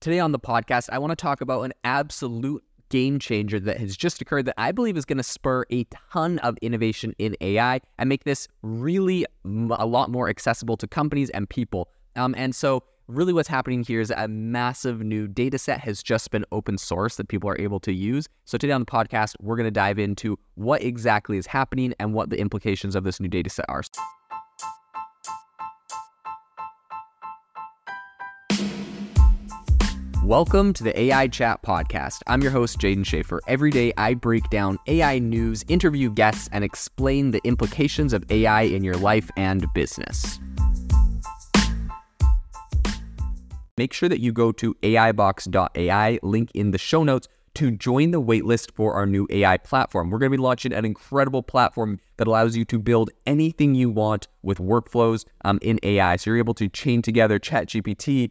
[0.00, 3.94] Today on the podcast, I want to talk about an absolute game changer that has
[3.94, 7.82] just occurred that I believe is going to spur a ton of innovation in AI
[7.98, 11.90] and make this really a lot more accessible to companies and people.
[12.16, 16.30] Um, and so, really, what's happening here is a massive new data set has just
[16.30, 18.26] been open source that people are able to use.
[18.46, 22.14] So, today on the podcast, we're going to dive into what exactly is happening and
[22.14, 23.82] what the implications of this new data set are.
[30.30, 32.20] Welcome to the AI Chat Podcast.
[32.28, 33.40] I'm your host, Jaeden Schaefer.
[33.48, 38.62] Every day, I break down AI news, interview guests, and explain the implications of AI
[38.62, 40.38] in your life and business.
[43.76, 48.22] Make sure that you go to AIbox.ai, link in the show notes, to join the
[48.22, 50.10] waitlist for our new AI platform.
[50.10, 53.90] We're going to be launching an incredible platform that allows you to build anything you
[53.90, 56.14] want with workflows um, in AI.
[56.14, 58.30] So you're able to chain together ChatGPT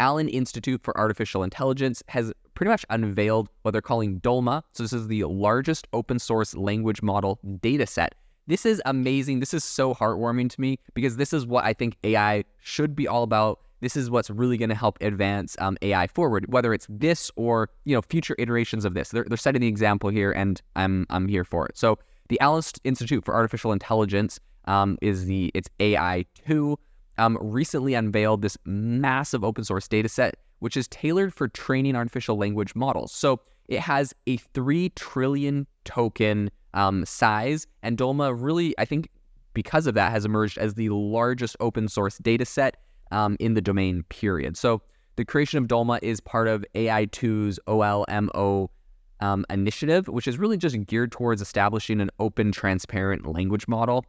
[0.00, 4.62] Allen Institute for Artificial Intelligence has pretty much unveiled what they're calling Dolma.
[4.72, 8.14] So this is the largest open source language model data set.
[8.46, 9.40] This is amazing.
[9.40, 13.06] This is so heartwarming to me because this is what I think AI should be
[13.06, 13.60] all about.
[13.80, 17.68] This is what's really going to help advance um, AI forward, whether it's this or
[17.84, 19.10] you know future iterations of this.
[19.10, 21.76] They're, they're setting the example here, and I'm I'm here for it.
[21.76, 26.78] So the Allen Institute for Artificial Intelligence um, is the it's AI two.
[27.20, 32.36] Um, recently unveiled this massive open source data set which is tailored for training artificial
[32.36, 33.12] language models.
[33.12, 39.08] So it has a 3 trillion token um, size, and Dolma really, I think,
[39.52, 42.76] because of that, has emerged as the largest open source data set
[43.10, 44.56] um, in the domain, period.
[44.56, 44.80] So
[45.16, 48.68] the creation of Dolma is part of AI2's OLMO
[49.20, 54.04] um, initiative, which is really just geared towards establishing an open, transparent language model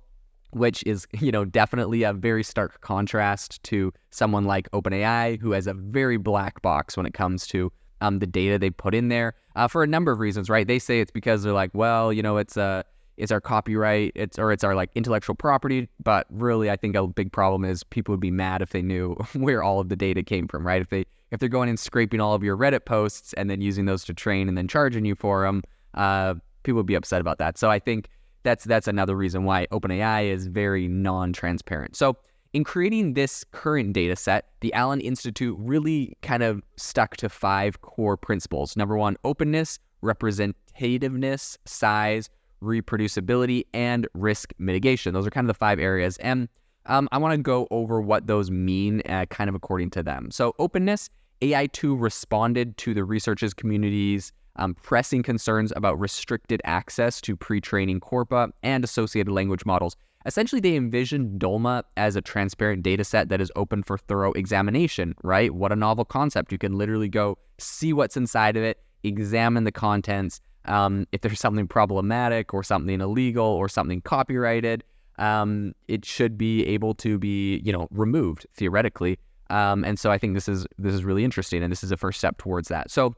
[0.51, 5.67] which is, you know, definitely a very stark contrast to someone like OpenAI, who has
[5.67, 9.35] a very black box when it comes to um, the data they put in there
[9.56, 10.67] uh, for a number of reasons, right?
[10.67, 12.84] They say it's because they're like, well, you know, it's a uh,
[13.17, 17.06] it's our copyright, it's or it's our like intellectual property, but really, I think a
[17.06, 20.23] big problem is people would be mad if they knew where all of the data
[20.23, 20.81] came from, right?
[20.81, 23.85] If they if they're going and scraping all of your Reddit posts and then using
[23.85, 25.61] those to train and then charging you for them,
[25.94, 27.57] uh, people would be upset about that.
[27.57, 28.09] So I think
[28.44, 31.96] that's that's another reason why OpenAI is very non-transparent.
[31.96, 32.18] So
[32.53, 37.81] in creating this current data set, the Allen Institute really kind of stuck to five
[37.81, 38.75] core principles.
[38.75, 42.29] Number one, openness, representativeness, size,
[42.62, 45.13] reproducibility, and risk mitigation.
[45.13, 46.18] Those are kind of the five areas.
[46.18, 46.50] And
[46.88, 50.29] um, I want to go over what those mean uh, kind of according to them.
[50.31, 51.09] So, openness,
[51.41, 58.00] AI2 responded to the researchers community's um, pressing concerns about restricted access to pre training
[58.00, 59.95] corpora and associated language models.
[60.25, 65.16] Essentially, they envision Dolma as a transparent data set that is open for thorough examination,
[65.23, 65.53] right?
[65.53, 66.51] What a novel concept.
[66.51, 70.40] You can literally go see what's inside of it, examine the contents.
[70.66, 74.84] Um, if there's something problematic or something illegal or something copyrighted,
[75.17, 79.17] um, it should be able to be, you know, removed theoretically.
[79.50, 81.97] Um, and so I think this is this is really interesting, and this is a
[81.97, 82.90] first step towards that.
[82.90, 83.16] So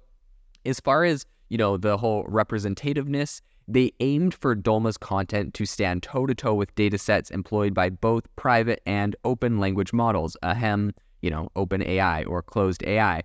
[0.65, 6.03] as far as, you know, the whole representativeness, they aimed for Dolma's content to stand
[6.03, 10.93] toe to toe with data sets employed by both private and open language models, ahem,
[11.21, 13.23] you know, open AI or closed AI.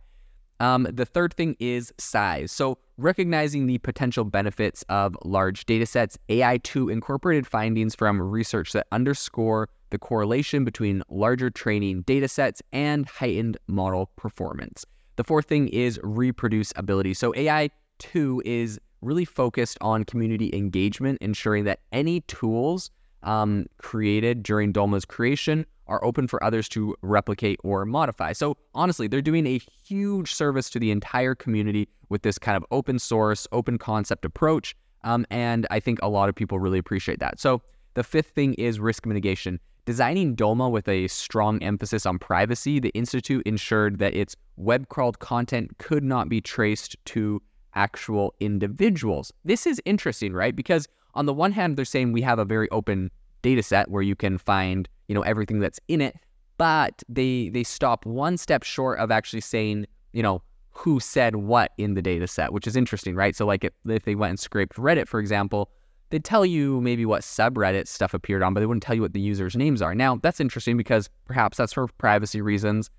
[0.61, 2.51] Um, the third thing is size.
[2.51, 8.87] So, recognizing the potential benefits of large data sets, AI2 incorporated findings from research that
[8.91, 14.85] underscore the correlation between larger training data sets and heightened model performance.
[15.19, 17.17] The fourth thing is reproducibility.
[17.17, 22.93] So AI 2 is really focused on community engagement, ensuring that any tools
[23.25, 28.33] um, created during Dolma's creation are open for others to replicate or modify.
[28.33, 32.65] So honestly, they're doing a huge service to the entire community with this kind of
[32.71, 34.77] open source, open concept approach.
[35.03, 37.41] Um, and I think a lot of people really appreciate that.
[37.41, 37.61] So
[37.95, 39.59] the fifth thing is risk mitigation.
[39.89, 45.19] Designing Dolma with a strong emphasis on privacy, the Institute ensured that its web crawled
[45.21, 47.41] content could not be traced to
[47.75, 49.33] actual individuals.
[49.47, 50.55] This is interesting, right?
[50.55, 54.03] Because on the one hand, they're saying we have a very open data set where
[54.03, 56.17] you can find, you know, everything that's in it,
[56.59, 61.73] but they they stop one step short of actually saying, you know, who said what
[61.79, 63.35] in the data set, which is interesting, right?
[63.35, 65.71] So like if, if they went and scraped Reddit, for example,
[66.11, 69.13] they'd tell you maybe what subreddit stuff appeared on, but they wouldn't tell you what
[69.13, 69.95] the users' names are.
[69.95, 72.91] Now, that's interesting because perhaps that's for privacy reasons.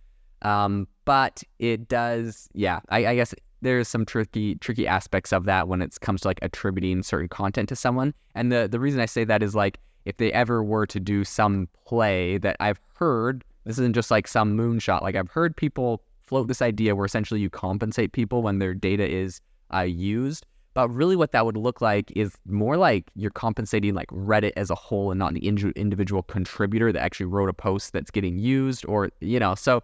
[0.42, 5.68] Um, but it does, yeah, I, I, guess there's some tricky, tricky aspects of that
[5.68, 8.14] when it comes to like attributing certain content to someone.
[8.36, 11.26] And the, the reason I say that is like if they ever were to do
[11.26, 16.02] some play that I've heard, this isn't just like some moonshot, like I've heard people
[16.26, 19.42] float this idea where essentially you compensate people when their data is
[19.74, 20.46] uh, used.
[20.74, 24.69] But really, what that would look like is more like you're compensating like Reddit as
[24.69, 28.86] a whole and not the individual contributor that actually wrote a post that's getting used,
[28.88, 29.56] or you know.
[29.56, 29.83] So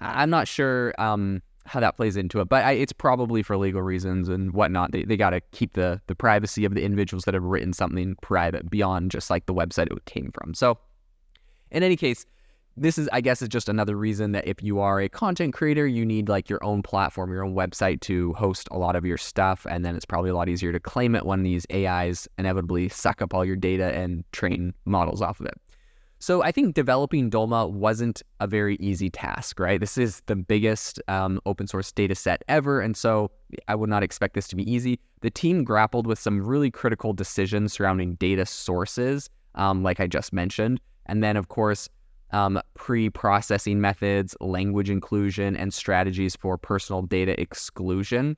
[0.00, 3.82] I'm not sure um, how that plays into it, but I, it's probably for legal
[3.82, 4.92] reasons and whatnot.
[4.92, 8.16] They, they got to keep the the privacy of the individuals that have written something
[8.20, 10.54] private beyond just like the website it came from.
[10.54, 10.78] So
[11.70, 12.26] in any case,
[12.76, 15.86] this is, I guess, is just another reason that if you are a content creator,
[15.86, 19.16] you need like your own platform, your own website to host a lot of your
[19.16, 19.66] stuff.
[19.68, 23.22] And then it's probably a lot easier to claim it when these AIs inevitably suck
[23.22, 25.54] up all your data and train models off of it.
[26.18, 29.78] So I think developing Dolma wasn't a very easy task, right?
[29.78, 32.80] This is the biggest um, open source data set ever.
[32.80, 33.30] And so
[33.68, 34.98] I would not expect this to be easy.
[35.20, 40.32] The team grappled with some really critical decisions surrounding data sources, um, like I just
[40.32, 40.80] mentioned.
[41.06, 41.88] And then, of course,
[42.32, 48.36] um, pre processing methods, language inclusion, and strategies for personal data exclusion.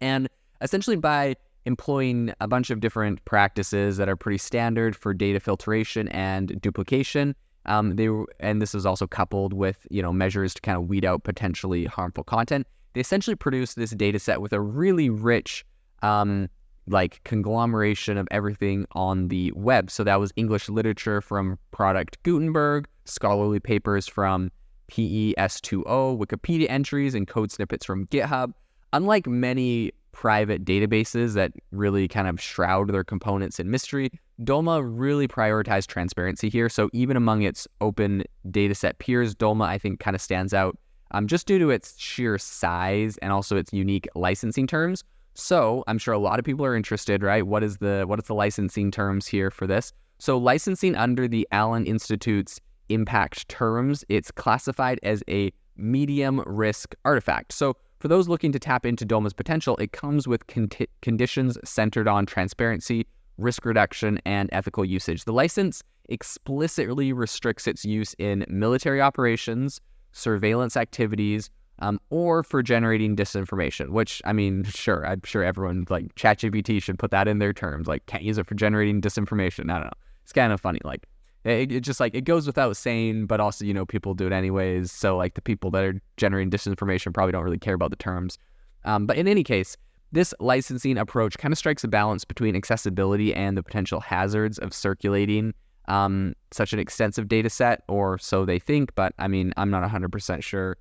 [0.00, 0.28] And
[0.60, 6.08] essentially, by employing a bunch of different practices that are pretty standard for data filtration
[6.08, 7.34] and duplication.
[7.66, 8.08] Um, they
[8.40, 11.86] and this is also coupled with you know measures to kind of weed out potentially
[11.86, 12.66] harmful content.
[12.92, 15.64] They essentially produced this data set with a really rich
[16.02, 16.48] um,
[16.86, 19.90] like conglomeration of everything on the web.
[19.90, 24.50] So that was English literature from Project Gutenberg, scholarly papers from
[24.90, 28.52] PES2O, Wikipedia entries, and code snippets from GitHub.
[28.92, 34.10] Unlike many private databases that really kind of shroud their components in mystery,
[34.42, 36.68] Dolma really prioritized transparency here.
[36.68, 40.78] So even among its open dataset peers, Dolma, I think, kind of stands out
[41.10, 45.04] um, just due to its sheer size and also its unique licensing terms.
[45.34, 47.46] So I'm sure a lot of people are interested, right?
[47.46, 49.92] What is the what is the licensing terms here for this?
[50.18, 57.52] So licensing under the Allen Institute's impact terms, it's classified as a medium risk artifact.
[57.52, 60.68] So for those looking to tap into Dolma's potential, it comes with con-
[61.02, 63.06] conditions centered on transparency,
[63.38, 65.24] risk reduction, and ethical usage.
[65.24, 69.80] The license explicitly restricts its use in military operations,
[70.12, 71.50] surveillance activities,
[71.80, 76.98] um, or for generating disinformation, which I mean, sure, I'm sure everyone like ChatGPT should
[76.98, 77.86] put that in their terms.
[77.86, 79.70] Like, can't use it for generating disinformation.
[79.70, 79.90] I don't know.
[80.22, 80.80] It's kind of funny.
[80.84, 81.06] Like,
[81.44, 84.32] it, it, just like it goes without saying, but also you know people do it
[84.32, 84.90] anyways.
[84.90, 88.38] So like the people that are generating disinformation probably don't really care about the terms.
[88.84, 89.76] Um, but in any case,
[90.12, 94.72] this licensing approach kind of strikes a balance between accessibility and the potential hazards of
[94.72, 95.54] circulating
[95.88, 98.94] um, such an extensive data set, or so they think.
[98.94, 100.76] But I mean, I'm not 100% sure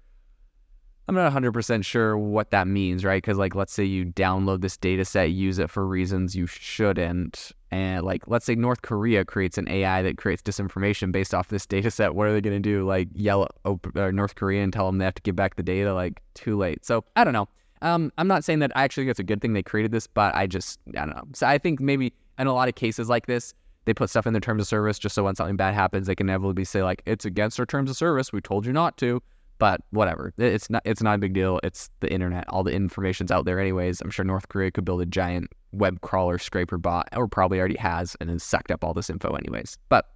[1.07, 3.21] I'm not 100% sure what that means, right?
[3.21, 7.51] Because, like, let's say you download this data set, use it for reasons you shouldn't.
[7.71, 11.65] And, like, let's say North Korea creates an AI that creates disinformation based off this
[11.67, 12.15] data set.
[12.15, 12.87] What are they going to do?
[12.87, 15.93] Like, yell at North Korea and tell them they have to give back the data?
[15.93, 16.85] Like, too late.
[16.85, 17.49] So, I don't know.
[17.81, 20.07] Um, I'm not saying that I actually think it's a good thing they created this,
[20.07, 21.25] but I just, I don't know.
[21.33, 23.53] So, I think maybe in a lot of cases like this,
[23.85, 26.15] they put stuff in their terms of service just so when something bad happens, they
[26.15, 28.31] can inevitably say, like, it's against our terms of service.
[28.31, 29.21] We told you not to.
[29.63, 31.61] But whatever, it's not it's not a big deal.
[31.63, 32.43] It's the internet.
[32.49, 34.01] All the information's out there anyways.
[34.01, 37.77] I'm sure North Korea could build a giant web crawler scraper bot, or probably already
[37.77, 39.77] has, and has sucked up all this info anyways.
[39.87, 40.09] But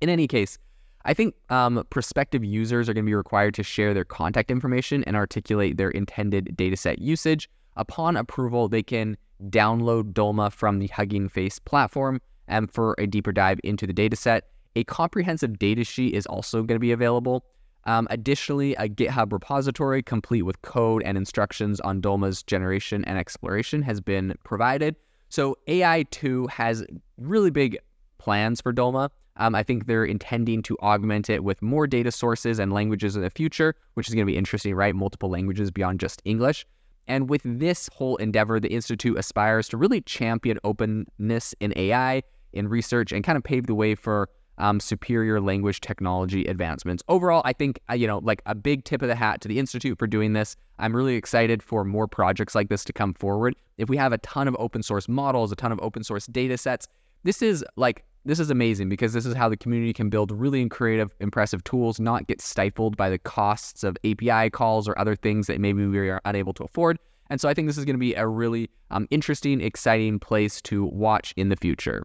[0.00, 0.56] in any case,
[1.04, 5.04] I think um, prospective users are going to be required to share their contact information
[5.04, 7.46] and articulate their intended dataset usage.
[7.76, 9.18] Upon approval, they can
[9.50, 12.22] download Dolma from the Hugging Face platform.
[12.46, 14.40] And for a deeper dive into the dataset,
[14.76, 17.44] a comprehensive datasheet is also going to be available.
[17.84, 23.82] Um, additionally, a GitHub repository complete with code and instructions on Dolma's generation and exploration
[23.82, 24.96] has been provided.
[25.30, 26.84] So AI2 has
[27.18, 27.78] really big
[28.18, 29.10] plans for Dolma.
[29.36, 33.22] Um, I think they're intending to augment it with more data sources and languages in
[33.22, 34.94] the future, which is going to be interesting, right?
[34.94, 36.66] Multiple languages beyond just English.
[37.06, 42.68] And with this whole endeavor, the Institute aspires to really champion openness in AI, in
[42.68, 44.28] research, and kind of pave the way for
[44.58, 47.02] um, superior language technology advancements.
[47.08, 49.58] Overall, I think, uh, you know, like a big tip of the hat to the
[49.58, 50.56] Institute for doing this.
[50.78, 53.54] I'm really excited for more projects like this to come forward.
[53.78, 56.58] If we have a ton of open source models, a ton of open source data
[56.58, 56.86] sets,
[57.24, 60.68] this is like, this is amazing because this is how the community can build really
[60.68, 65.46] creative, impressive tools, not get stifled by the costs of API calls or other things
[65.46, 66.98] that maybe we are unable to afford.
[67.30, 70.60] And so I think this is going to be a really um, interesting, exciting place
[70.62, 72.04] to watch in the future.